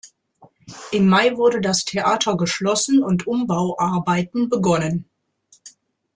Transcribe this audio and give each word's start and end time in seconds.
Im 0.91 1.07
Mai 1.07 1.37
wurde 1.37 1.61
das 1.61 1.85
Theater 1.85 2.35
geschlossen 2.35 3.03
und 3.03 3.27
Umbauarbeiten 3.27 4.49
begonnen. 4.49 5.07